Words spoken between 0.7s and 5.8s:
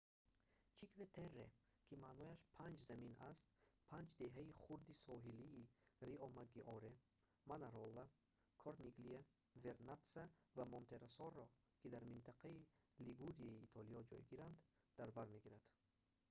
чинкве-терре ки маънояш панҷ замин аст панҷ деҳаи хурди соҳилии